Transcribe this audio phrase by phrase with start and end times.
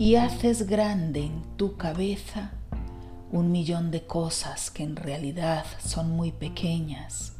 [0.00, 2.52] y haces grande en tu cabeza
[3.30, 7.34] un millón de cosas que en realidad son muy pequeñas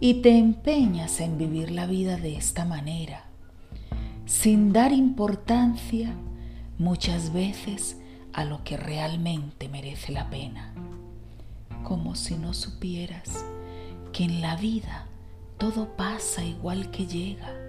[0.00, 3.26] y te empeñas en vivir la vida de esta manera,
[4.24, 6.14] sin dar importancia
[6.78, 7.98] muchas veces
[8.32, 10.72] a lo que realmente merece la pena,
[11.82, 13.44] como si no supieras
[14.14, 15.06] que en la vida
[15.58, 17.63] todo pasa igual que llega,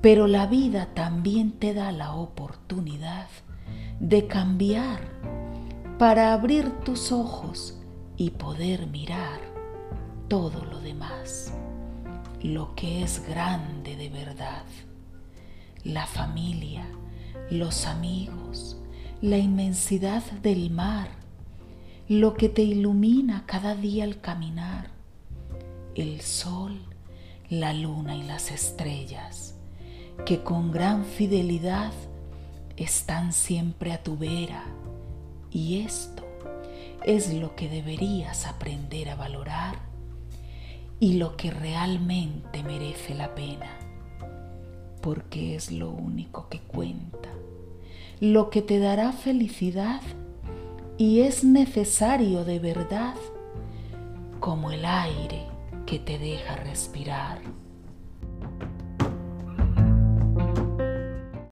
[0.00, 3.28] pero la vida también te da la oportunidad
[3.98, 5.00] de cambiar
[5.98, 7.78] para abrir tus ojos
[8.16, 9.40] y poder mirar
[10.28, 11.52] todo lo demás,
[12.42, 14.64] lo que es grande de verdad,
[15.84, 16.86] la familia,
[17.50, 18.78] los amigos,
[19.20, 21.08] la inmensidad del mar,
[22.08, 24.90] lo que te ilumina cada día al caminar,
[25.94, 26.80] el sol,
[27.50, 29.59] la luna y las estrellas,
[30.24, 31.92] que con gran fidelidad
[32.76, 34.64] están siempre a tu vera.
[35.50, 36.24] Y esto
[37.04, 39.76] es lo que deberías aprender a valorar
[40.98, 43.70] y lo que realmente merece la pena,
[45.00, 47.30] porque es lo único que cuenta,
[48.20, 50.02] lo que te dará felicidad
[50.98, 53.14] y es necesario de verdad
[54.40, 55.46] como el aire
[55.86, 57.40] que te deja respirar.